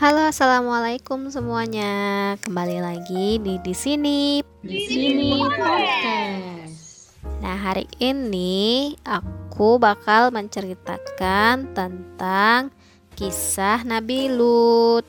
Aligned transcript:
Halo, 0.00 0.32
assalamualaikum 0.32 1.28
semuanya. 1.28 2.32
Kembali 2.40 2.80
lagi 2.80 3.36
di 3.36 3.60
di 3.60 3.74
sini. 3.76 4.40
Di 4.64 4.78
sini 4.88 5.44
podcast. 5.44 7.20
Nah, 7.44 7.52
hari 7.60 7.84
ini 8.00 8.96
aku 9.04 9.76
bakal 9.76 10.32
menceritakan 10.32 11.76
tentang 11.76 12.72
kisah 13.12 13.84
Nabi 13.84 14.32
Lut. 14.32 15.04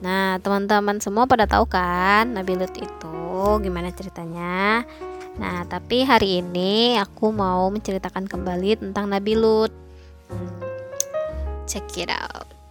Nah, 0.00 0.40
teman-teman 0.40 0.96
semua 0.96 1.28
pada 1.28 1.44
tahu 1.44 1.68
kan 1.68 2.32
Nabi 2.32 2.56
Lut 2.56 2.72
itu 2.80 3.36
gimana 3.60 3.92
ceritanya? 3.92 4.88
Nah, 5.36 5.68
tapi 5.68 6.08
hari 6.08 6.40
ini 6.40 6.96
aku 6.96 7.36
mau 7.36 7.68
menceritakan 7.68 8.24
kembali 8.24 8.80
tentang 8.80 9.12
Nabi 9.12 9.36
Lut. 9.36 9.76
Hmm, 10.32 10.56
check 11.68 11.84
it 12.00 12.08
out. 12.08 12.61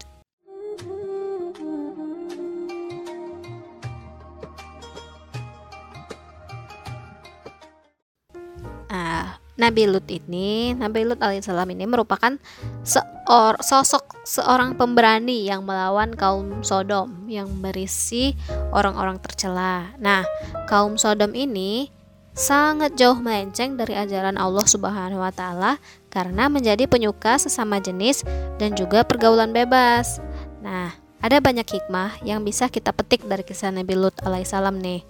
Nabi 9.71 9.87
Lut 9.87 10.03
ini, 10.11 10.75
Nabi 10.75 11.07
Lut 11.07 11.23
alaihissalam 11.23 11.71
ini 11.71 11.87
merupakan 11.87 12.35
seor, 12.83 13.55
sosok 13.63 14.19
seorang 14.27 14.75
pemberani 14.75 15.47
yang 15.47 15.63
melawan 15.63 16.11
kaum 16.11 16.59
Sodom 16.59 17.31
yang 17.31 17.47
berisi 17.63 18.35
orang-orang 18.75 19.23
tercela. 19.23 19.95
Nah, 19.95 20.27
kaum 20.67 20.99
Sodom 20.99 21.31
ini 21.31 21.87
sangat 22.35 22.99
jauh 22.99 23.15
melenceng 23.15 23.79
dari 23.79 23.95
ajaran 23.95 24.35
Allah 24.35 24.67
Subhanahu 24.67 25.23
wa 25.23 25.31
taala 25.31 25.79
karena 26.11 26.51
menjadi 26.51 26.83
penyuka 26.91 27.39
sesama 27.39 27.79
jenis 27.79 28.27
dan 28.59 28.75
juga 28.75 29.07
pergaulan 29.07 29.55
bebas. 29.55 30.19
Nah, 30.59 30.91
ada 31.23 31.39
banyak 31.39 31.63
hikmah 31.63 32.19
yang 32.27 32.43
bisa 32.43 32.67
kita 32.67 32.91
petik 32.91 33.23
dari 33.23 33.47
kisah 33.47 33.71
Nabi 33.71 33.95
Lut 33.95 34.19
alaihissalam 34.19 34.75
nih. 34.83 35.07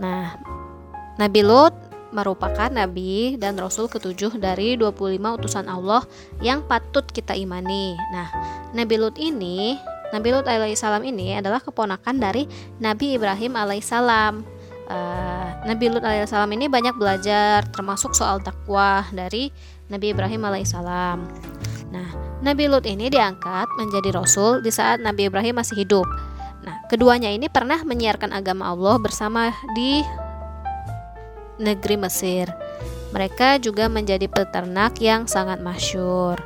Nah, 0.00 0.40
Nabi 1.20 1.44
Lut 1.44 1.89
merupakan 2.10 2.70
nabi 2.70 3.38
dan 3.38 3.54
rasul 3.58 3.86
ketujuh 3.86 4.38
dari 4.38 4.74
25 4.74 5.18
utusan 5.40 5.66
Allah 5.70 6.02
yang 6.42 6.62
patut 6.66 7.06
kita 7.10 7.34
imani. 7.34 7.94
Nah, 8.10 8.28
Nabi 8.74 8.94
Lut 8.98 9.16
ini, 9.18 9.78
Nabi 10.10 10.28
Lut 10.34 10.46
alaihissalam 10.46 11.06
ini 11.06 11.38
adalah 11.38 11.62
keponakan 11.62 12.18
dari 12.18 12.50
Nabi 12.82 13.14
Ibrahim 13.14 13.54
alaihissalam. 13.54 14.42
Uh, 14.90 15.48
Nabi 15.70 15.86
Lut 15.86 16.02
alaihissalam 16.02 16.50
ini 16.50 16.66
banyak 16.66 16.98
belajar 16.98 17.62
termasuk 17.70 18.14
soal 18.18 18.42
dakwah 18.42 19.06
dari 19.14 19.54
Nabi 19.86 20.10
Ibrahim 20.10 20.42
alaihissalam. 20.50 21.18
Nah, 21.94 22.08
Nabi 22.42 22.66
Lut 22.66 22.86
ini 22.86 23.06
diangkat 23.06 23.70
menjadi 23.78 24.14
rasul 24.14 24.62
di 24.62 24.74
saat 24.74 24.98
Nabi 24.98 25.30
Ibrahim 25.30 25.58
masih 25.58 25.86
hidup. 25.86 26.06
Nah, 26.60 26.76
keduanya 26.92 27.30
ini 27.32 27.48
pernah 27.48 27.80
menyiarkan 27.82 28.34
agama 28.36 28.68
Allah 28.68 29.00
bersama 29.00 29.54
di 29.72 30.04
negeri 31.60 32.00
Mesir. 32.00 32.48
Mereka 33.12 33.60
juga 33.60 33.86
menjadi 33.86 34.26
peternak 34.26 34.96
yang 34.98 35.28
sangat 35.28 35.60
masyur. 35.60 36.40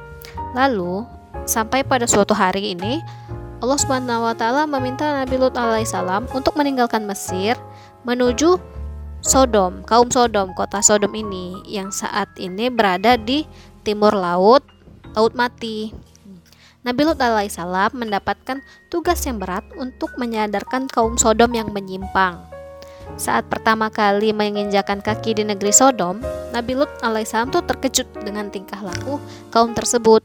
Lalu, 0.59 1.07
sampai 1.47 1.87
pada 1.87 2.09
suatu 2.09 2.35
hari 2.35 2.75
ini, 2.75 2.99
Allah 3.65 3.79
Subhanahu 3.81 4.29
wa 4.29 4.35
taala 4.37 4.69
meminta 4.69 5.09
Nabi 5.25 5.41
Lut 5.41 5.57
alaihissalam 5.57 6.29
untuk 6.37 6.53
meninggalkan 6.59 7.09
Mesir 7.09 7.57
menuju 8.05 8.61
Sodom, 9.25 9.81
kaum 9.89 10.13
Sodom, 10.13 10.53
kota 10.53 10.85
Sodom 10.85 11.17
ini 11.17 11.65
yang 11.65 11.89
saat 11.89 12.29
ini 12.37 12.69
berada 12.69 13.17
di 13.17 13.49
timur 13.81 14.13
laut, 14.13 14.61
laut 15.17 15.33
mati. 15.33 15.97
Nabi 16.85 17.09
Lut 17.09 17.17
alaihissalam 17.17 17.97
mendapatkan 17.97 18.61
tugas 18.93 19.25
yang 19.25 19.41
berat 19.41 19.65
untuk 19.81 20.13
menyadarkan 20.21 20.85
kaum 20.93 21.17
Sodom 21.17 21.57
yang 21.57 21.73
menyimpang. 21.73 22.54
Saat 23.15 23.47
pertama 23.47 23.89
kali 23.89 24.35
menginjakan 24.35 24.99
kaki 24.99 25.39
di 25.39 25.43
negeri 25.47 25.71
Sodom, 25.71 26.19
Nabi 26.51 26.79
Lut 26.79 26.91
alaihissalam 27.03 27.55
tuh 27.55 27.63
terkejut 27.63 28.07
dengan 28.23 28.51
tingkah 28.51 28.79
laku 28.83 29.23
kaum 29.55 29.75
tersebut. 29.75 30.23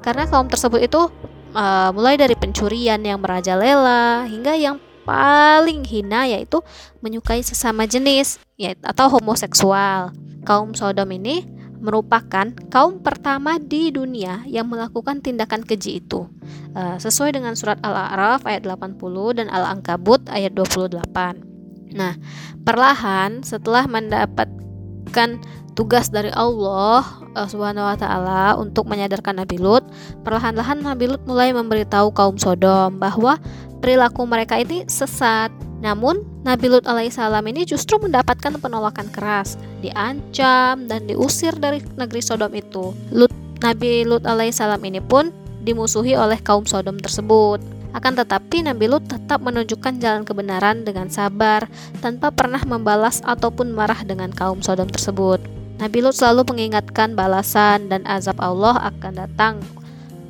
Karena 0.00 0.24
kaum 0.28 0.48
tersebut 0.48 0.80
itu 0.80 1.12
uh, 1.52 1.90
mulai 1.92 2.16
dari 2.16 2.32
pencurian 2.36 3.00
yang 3.00 3.20
merajalela 3.20 4.24
hingga 4.24 4.56
yang 4.56 4.76
paling 5.04 5.84
hina 5.84 6.28
yaitu 6.28 6.62
menyukai 7.00 7.40
sesama 7.40 7.84
jenis 7.84 8.40
yaitu 8.56 8.80
atau 8.84 9.08
homoseksual. 9.20 10.12
Kaum 10.44 10.72
Sodom 10.72 11.12
ini 11.12 11.44
merupakan 11.80 12.52
kaum 12.68 13.00
pertama 13.00 13.56
di 13.56 13.88
dunia 13.88 14.44
yang 14.44 14.68
melakukan 14.68 15.24
tindakan 15.24 15.64
keji 15.64 16.04
itu. 16.04 16.28
Uh, 16.76 17.00
sesuai 17.00 17.40
dengan 17.40 17.56
surat 17.56 17.80
Al-A'raf 17.80 18.44
ayat 18.44 18.68
80 18.68 19.00
dan 19.40 19.48
Al-Ankabut 19.48 20.28
ayat 20.28 20.52
28. 20.52 21.49
Nah, 21.94 22.14
perlahan 22.62 23.42
setelah 23.42 23.86
mendapatkan 23.90 25.40
tugas 25.74 26.10
dari 26.10 26.30
Allah 26.34 27.02
uh, 27.34 27.48
Subhanahu 27.48 27.86
wa 27.86 27.96
taala 27.96 28.44
untuk 28.58 28.86
menyadarkan 28.90 29.40
Nabi 29.40 29.56
Lut, 29.56 29.86
perlahan-lahan 30.26 30.82
Nabi 30.82 31.10
Lut 31.10 31.22
mulai 31.24 31.54
memberitahu 31.54 32.12
kaum 32.14 32.36
Sodom 32.36 32.98
bahwa 33.00 33.38
perilaku 33.80 34.26
mereka 34.28 34.60
ini 34.60 34.84
sesat. 34.86 35.50
Namun, 35.80 36.20
Nabi 36.44 36.68
Lut 36.68 36.84
alaihissalam 36.84 37.40
ini 37.48 37.64
justru 37.64 37.96
mendapatkan 37.96 38.60
penolakan 38.60 39.08
keras, 39.08 39.56
diancam 39.80 40.84
dan 40.84 41.08
diusir 41.08 41.56
dari 41.56 41.80
negeri 41.96 42.20
Sodom 42.20 42.52
itu. 42.52 42.92
Lut, 43.08 43.32
Nabi 43.64 44.04
Lut 44.04 44.28
alaihissalam 44.28 44.84
ini 44.84 45.00
pun 45.00 45.32
dimusuhi 45.64 46.12
oleh 46.12 46.36
kaum 46.44 46.68
Sodom 46.68 47.00
tersebut. 47.00 47.79
Akan 47.90 48.14
tetapi 48.14 48.62
Nabi 48.62 48.86
Lut 48.86 49.10
tetap 49.10 49.42
menunjukkan 49.42 49.98
jalan 49.98 50.22
kebenaran 50.22 50.86
dengan 50.86 51.10
sabar 51.10 51.66
tanpa 51.98 52.30
pernah 52.30 52.62
membalas 52.62 53.18
ataupun 53.26 53.74
marah 53.74 54.06
dengan 54.06 54.30
kaum 54.30 54.62
Sodom 54.62 54.86
tersebut. 54.86 55.42
Nabi 55.82 55.98
Lut 56.04 56.14
selalu 56.14 56.46
mengingatkan 56.54 57.18
balasan 57.18 57.90
dan 57.90 58.06
azab 58.06 58.38
Allah 58.38 58.78
akan 58.94 59.12
datang 59.16 59.54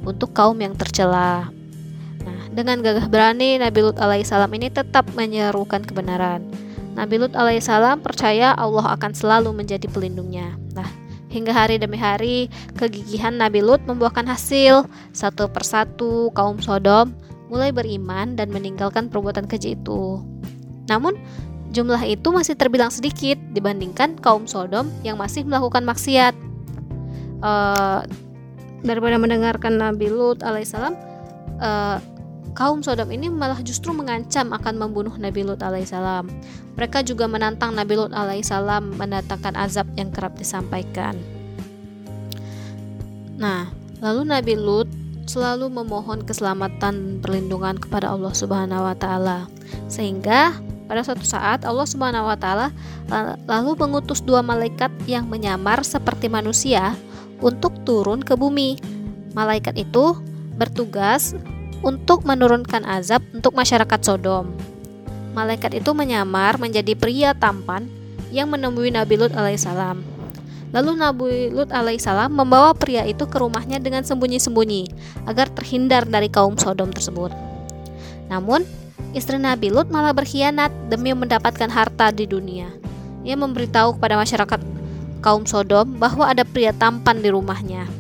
untuk 0.06 0.32
kaum 0.32 0.56
yang 0.56 0.72
tercela. 0.72 1.52
Nah, 2.24 2.40
dengan 2.54 2.80
gagah 2.80 3.10
berani 3.12 3.60
Nabi 3.60 3.80
Lut 3.84 3.98
alaihissalam 4.00 4.48
ini 4.56 4.72
tetap 4.72 5.10
menyerukan 5.12 5.84
kebenaran. 5.84 6.46
Nabi 6.96 7.20
Lut 7.20 7.36
alaihissalam 7.36 8.00
percaya 8.00 8.56
Allah 8.56 8.96
akan 8.96 9.12
selalu 9.12 9.52
menjadi 9.52 9.84
pelindungnya. 9.90 10.56
Nah, 10.72 10.88
hingga 11.28 11.52
hari 11.52 11.76
demi 11.76 12.00
hari 12.00 12.48
kegigihan 12.80 13.36
Nabi 13.36 13.60
Lut 13.60 13.84
membuahkan 13.84 14.26
hasil. 14.30 14.88
Satu 15.12 15.50
persatu 15.50 16.32
kaum 16.32 16.62
Sodom 16.64 17.12
mulai 17.50 17.74
beriman 17.74 18.38
dan 18.38 18.54
meninggalkan 18.54 19.10
perbuatan 19.10 19.50
keji 19.50 19.74
itu. 19.74 20.22
Namun, 20.86 21.18
jumlah 21.74 22.00
itu 22.06 22.30
masih 22.30 22.54
terbilang 22.54 22.94
sedikit 22.94 23.36
dibandingkan 23.50 24.18
kaum 24.22 24.46
Sodom 24.46 24.90
yang 25.02 25.18
masih 25.18 25.42
melakukan 25.42 25.82
maksiat. 25.82 26.32
Uh, 27.42 28.06
daripada 28.86 29.18
mendengarkan 29.18 29.76
Nabi 29.76 30.08
Lut 30.08 30.46
alaihissalam, 30.46 30.94
uh, 31.58 31.98
kaum 32.54 32.82
Sodom 32.82 33.10
ini 33.10 33.26
malah 33.30 33.58
justru 33.62 33.90
mengancam 33.90 34.54
akan 34.54 34.78
membunuh 34.78 35.14
Nabi 35.18 35.42
Lut 35.42 35.62
alaihissalam. 35.62 36.30
Mereka 36.78 37.02
juga 37.02 37.26
menantang 37.26 37.74
Nabi 37.74 37.98
Lut 37.98 38.14
alaihissalam 38.14 38.94
mendatangkan 38.94 39.58
azab 39.58 39.90
yang 39.98 40.14
kerap 40.14 40.38
disampaikan. 40.38 41.18
Nah, 43.40 43.72
lalu 44.04 44.28
Nabi 44.28 44.54
Lut 44.56 44.99
selalu 45.30 45.70
memohon 45.70 46.26
keselamatan 46.26 47.22
perlindungan 47.22 47.78
kepada 47.78 48.10
Allah 48.10 48.34
Subhanahu 48.34 48.82
wa 48.82 48.96
taala. 48.98 49.46
Sehingga 49.86 50.58
pada 50.90 51.06
suatu 51.06 51.22
saat 51.22 51.62
Allah 51.62 51.86
Subhanahu 51.86 52.26
wa 52.26 52.34
taala 52.34 52.74
lalu 53.46 53.78
mengutus 53.78 54.18
dua 54.18 54.42
malaikat 54.42 54.90
yang 55.06 55.30
menyamar 55.30 55.86
seperti 55.86 56.26
manusia 56.26 56.98
untuk 57.38 57.78
turun 57.86 58.26
ke 58.26 58.34
bumi. 58.34 58.82
Malaikat 59.30 59.78
itu 59.78 60.18
bertugas 60.58 61.38
untuk 61.86 62.26
menurunkan 62.26 62.82
azab 62.82 63.22
untuk 63.30 63.54
masyarakat 63.54 64.02
Sodom. 64.02 64.50
Malaikat 65.30 65.78
itu 65.78 65.94
menyamar 65.94 66.58
menjadi 66.58 66.98
pria 66.98 67.30
tampan 67.38 67.86
yang 68.34 68.50
menemui 68.50 68.90
Nabi 68.90 69.14
Lut 69.14 69.30
alaihissalam. 69.30 70.09
Lalu 70.70 70.90
Nabi 71.02 71.50
Lut 71.50 71.74
alaihissalam 71.74 72.30
membawa 72.30 72.70
pria 72.78 73.02
itu 73.02 73.26
ke 73.26 73.42
rumahnya 73.42 73.82
dengan 73.82 74.06
sembunyi-sembunyi 74.06 74.86
agar 75.26 75.50
terhindar 75.50 76.06
dari 76.06 76.30
kaum 76.30 76.54
Sodom 76.54 76.94
tersebut. 76.94 77.34
Namun, 78.30 78.62
istri 79.10 79.34
Nabi 79.42 79.74
Lut 79.74 79.90
malah 79.90 80.14
berkhianat 80.14 80.70
demi 80.86 81.10
mendapatkan 81.10 81.66
harta 81.66 82.14
di 82.14 82.30
dunia. 82.30 82.70
Ia 83.26 83.34
memberitahu 83.34 83.98
kepada 83.98 84.14
masyarakat 84.14 84.60
kaum 85.26 85.42
Sodom 85.42 85.98
bahwa 85.98 86.30
ada 86.30 86.46
pria 86.46 86.70
tampan 86.70 87.18
di 87.18 87.34
rumahnya. 87.34 87.90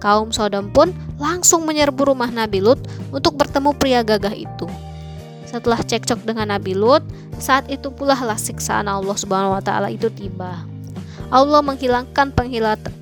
Kaum 0.00 0.32
Sodom 0.32 0.72
pun 0.72 0.96
langsung 1.20 1.68
menyerbu 1.68 2.08
rumah 2.08 2.32
Nabi 2.32 2.64
Lut 2.64 2.80
untuk 3.12 3.36
bertemu 3.36 3.76
pria 3.76 4.00
gagah 4.00 4.32
itu. 4.32 4.64
Setelah 5.44 5.84
cekcok 5.84 6.24
dengan 6.24 6.48
Nabi 6.48 6.72
Lut, 6.72 7.04
saat 7.36 7.68
itu 7.68 7.92
pula 7.92 8.16
lah 8.16 8.40
siksaan 8.40 8.88
Allah 8.88 9.18
Subhanahu 9.18 9.52
wa 9.52 9.60
taala 9.60 9.92
itu 9.92 10.08
tiba. 10.08 10.69
Allah 11.30 11.62
menghilangkan 11.62 12.34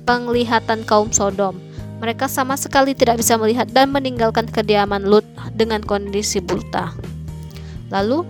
penglihatan 0.05 0.79
kaum 0.85 1.09
Sodom, 1.09 1.57
Mereka 1.99 2.31
sama 2.31 2.55
sekali 2.55 2.95
tidak 2.95 3.19
bisa 3.19 3.35
melihat 3.35 3.67
dan 3.75 3.91
meninggalkan 3.91 4.47
kediaman 4.47 5.03
Lut 5.03 5.27
dengan 5.51 5.83
kondisi 5.83 6.39
buta. 6.39 6.95
Lalu, 7.91 8.23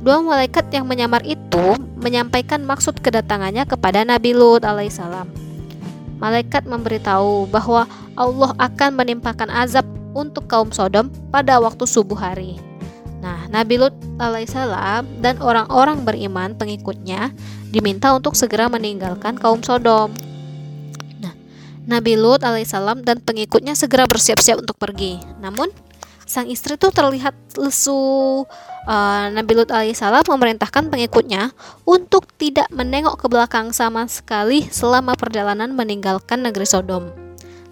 dua 0.00 0.24
malaikat 0.24 0.72
yang 0.72 0.88
menyamar 0.88 1.20
itu 1.28 1.76
menyampaikan 2.00 2.64
maksud 2.64 3.04
kedatangannya 3.04 3.68
kepada 3.68 4.00
Nabi 4.08 4.32
Lut 4.32 4.64
alaihissalam. 4.64 5.28
Malaikat 6.22 6.64
memberitahu 6.64 7.52
bahwa 7.52 7.84
Allah 8.16 8.50
akan 8.56 8.96
menimpakan 8.96 9.52
azab 9.52 9.84
untuk 10.16 10.48
kaum 10.48 10.72
Sodom 10.72 11.12
pada 11.28 11.60
waktu 11.60 11.84
subuh 11.84 12.16
hari. 12.16 12.71
Nah, 13.22 13.46
Nabi 13.46 13.78
Lut 13.78 13.94
alaihissalam 14.18 15.22
dan 15.22 15.38
orang-orang 15.38 16.02
beriman 16.02 16.58
pengikutnya 16.58 17.30
diminta 17.70 18.10
untuk 18.10 18.34
segera 18.34 18.66
meninggalkan 18.66 19.38
kaum 19.38 19.62
Sodom. 19.62 20.10
Nabi 21.82 22.14
Lut 22.14 22.46
alaihissalam 22.46 23.02
dan 23.02 23.18
pengikutnya 23.18 23.74
segera 23.74 24.06
bersiap-siap 24.06 24.62
untuk 24.62 24.78
pergi. 24.78 25.18
Namun 25.42 25.66
sang 26.22 26.46
istri 26.46 26.78
itu 26.78 26.88
terlihat 26.94 27.34
lesu. 27.58 28.46
Uh, 28.82 29.26
Nabi 29.34 29.52
Lut 29.58 29.70
alaihissalam 29.70 30.26
memerintahkan 30.26 30.90
pengikutnya 30.90 31.50
untuk 31.82 32.30
tidak 32.38 32.70
menengok 32.70 33.18
ke 33.18 33.26
belakang 33.26 33.74
sama 33.74 34.06
sekali 34.06 34.66
selama 34.70 35.18
perjalanan 35.18 35.74
meninggalkan 35.74 36.46
negeri 36.46 36.66
Sodom. 36.66 37.10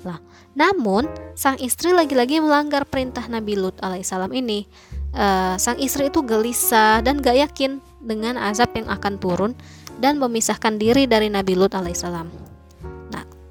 Lah, 0.03 0.19
namun 0.59 1.07
sang 1.39 1.59
istri 1.63 1.95
lagi-lagi 1.95 2.43
melanggar 2.43 2.83
perintah 2.87 3.23
Nabi 3.31 3.55
Lut 3.59 3.79
alaihissalam 3.79 4.35
ini. 4.35 4.67
Uh, 5.11 5.59
sang 5.59 5.75
istri 5.83 6.07
itu 6.07 6.23
gelisah 6.23 7.03
dan 7.03 7.19
gak 7.19 7.35
yakin 7.35 7.83
dengan 7.99 8.39
azab 8.39 8.71
yang 8.79 8.87
akan 8.87 9.19
turun 9.19 9.53
dan 9.99 10.23
memisahkan 10.23 10.79
diri 10.79 11.11
dari 11.11 11.27
Nabi 11.27 11.59
Lut 11.59 11.75
alaihissalam. 11.75 12.51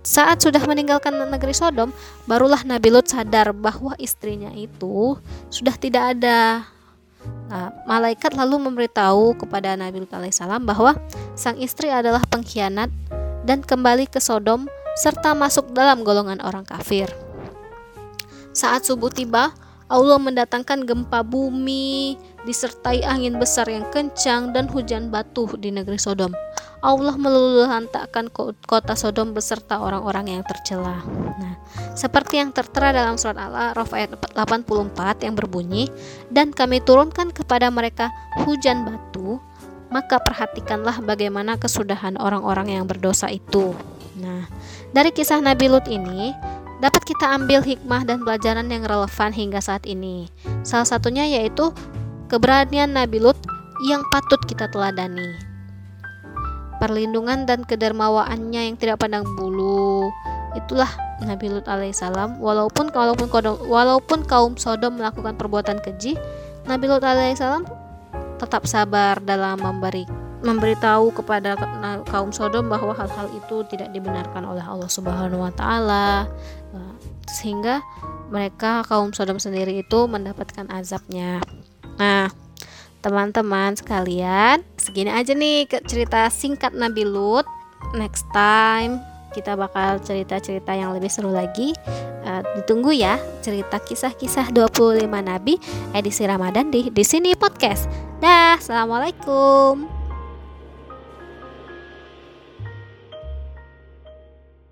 Saat 0.10 0.42
sudah 0.42 0.66
meninggalkan 0.66 1.12
negeri 1.12 1.54
Sodom, 1.54 1.94
barulah 2.26 2.66
Nabi 2.66 2.90
Lut 2.90 3.06
sadar 3.06 3.54
bahwa 3.54 3.94
istrinya 4.02 4.50
itu 4.56 5.14
sudah 5.54 5.78
tidak 5.78 6.18
ada. 6.18 6.66
Nah, 7.52 7.70
malaikat 7.86 8.34
lalu 8.34 8.58
memberitahu 8.58 9.38
kepada 9.38 9.78
Nabi 9.78 10.02
Lut 10.02 10.10
alaihissalam 10.10 10.66
bahwa 10.66 10.98
sang 11.38 11.62
istri 11.62 11.94
adalah 11.94 12.26
pengkhianat 12.26 12.90
dan 13.46 13.62
kembali 13.62 14.08
ke 14.08 14.18
Sodom 14.18 14.66
serta 14.98 15.38
masuk 15.38 15.76
dalam 15.78 16.02
golongan 16.02 16.42
orang 16.42 16.64
kafir. 16.64 17.12
Saat 18.56 18.90
subuh 18.90 19.14
tiba, 19.14 19.54
Allah 19.90 20.22
mendatangkan 20.22 20.86
gempa 20.86 21.26
bumi 21.26 22.14
disertai 22.46 23.02
angin 23.02 23.42
besar 23.42 23.66
yang 23.66 23.90
kencang 23.90 24.54
dan 24.54 24.70
hujan 24.70 25.10
batu 25.10 25.50
di 25.58 25.74
negeri 25.74 25.98
Sodom. 25.98 26.30
Allah 26.80 27.18
meluluhlantakkan 27.18 28.30
kota 28.64 28.94
Sodom 28.96 29.34
beserta 29.34 29.82
orang-orang 29.82 30.40
yang 30.40 30.44
tercela. 30.46 31.04
Nah, 31.42 31.60
seperti 31.98 32.40
yang 32.40 32.54
tertera 32.54 32.94
dalam 32.94 33.18
surat 33.20 33.36
Al-A'raf 33.36 33.90
ayat 33.92 34.16
84 34.38 35.26
yang 35.26 35.36
berbunyi, 35.36 35.92
"Dan 36.30 36.56
kami 36.56 36.80
turunkan 36.80 37.34
kepada 37.34 37.68
mereka 37.68 38.14
hujan 38.46 38.88
batu, 38.88 39.42
maka 39.90 40.22
perhatikanlah 40.22 41.02
bagaimana 41.04 41.58
kesudahan 41.58 42.16
orang-orang 42.16 42.78
yang 42.80 42.86
berdosa 42.86 43.28
itu." 43.28 43.76
Nah, 44.16 44.48
dari 44.96 45.12
kisah 45.12 45.44
Nabi 45.44 45.68
Lut 45.68 45.88
ini 45.92 46.32
dapat 46.80 47.04
kita 47.06 47.36
ambil 47.36 47.64
hikmah 47.64 48.04
dan 48.08 48.24
pelajaran 48.24 48.68
yang 48.72 48.84
relevan 48.88 49.32
hingga 49.32 49.60
saat 49.60 49.84
ini. 49.88 50.32
Salah 50.64 50.88
satunya 50.88 51.28
yaitu 51.28 51.72
keberanian 52.32 52.92
Nabi 52.96 53.20
Lut 53.24 53.40
yang 53.88 54.04
patut 54.12 54.40
kita 54.44 54.68
teladani 54.68 55.50
perlindungan 56.80 57.44
dan 57.44 57.68
kedermawaannya 57.68 58.72
yang 58.72 58.76
tidak 58.80 59.04
pandang 59.04 59.28
bulu. 59.36 60.10
Itulah 60.56 60.90
Nabi 61.22 61.52
Lut 61.52 61.68
alaihissalam. 61.68 62.40
Walaupun 62.40 62.90
walaupun 62.90 63.28
walaupun 63.68 64.20
kaum 64.26 64.56
Sodom 64.56 64.98
melakukan 64.98 65.36
perbuatan 65.36 65.84
keji, 65.84 66.16
Nabi 66.66 66.86
Lut 66.90 67.04
alaihissalam 67.04 67.68
tetap 68.40 68.66
sabar 68.66 69.20
dalam 69.20 69.60
memberi 69.60 70.08
memberitahu 70.40 71.12
kepada 71.12 71.60
kaum 72.08 72.32
Sodom 72.32 72.72
bahwa 72.72 72.96
hal-hal 72.96 73.28
itu 73.36 73.66
tidak 73.68 73.92
dibenarkan 73.92 74.48
oleh 74.48 74.64
Allah 74.64 74.88
Subhanahu 74.88 75.44
wa 75.44 75.54
taala. 75.54 76.28
Sehingga 77.30 77.84
mereka 78.34 78.82
kaum 78.88 79.12
Sodom 79.12 79.38
sendiri 79.38 79.84
itu 79.84 80.00
mendapatkan 80.08 80.66
azabnya. 80.72 81.44
Nah, 82.00 82.32
teman-teman 83.04 83.76
sekalian 83.76 84.64
segini 84.76 85.12
aja 85.12 85.36
nih 85.36 85.68
cerita 85.88 86.28
singkat 86.32 86.72
Nabi 86.76 87.04
Lut. 87.04 87.46
Next 87.96 88.28
time 88.36 89.00
kita 89.32 89.54
bakal 89.54 90.02
cerita-cerita 90.02 90.74
yang 90.74 90.96
lebih 90.96 91.12
seru 91.12 91.30
lagi. 91.30 91.76
Uh, 92.20 92.44
ditunggu 92.60 92.92
ya 92.94 93.16
cerita 93.40 93.80
kisah-kisah 93.80 94.52
25 94.52 95.08
nabi 95.08 95.56
edisi 95.96 96.28
Ramadan 96.28 96.70
di 96.70 96.92
di 96.92 97.04
sini 97.08 97.34
podcast. 97.34 97.88
Dah 98.20 98.60
assalamualaikum 98.60 99.99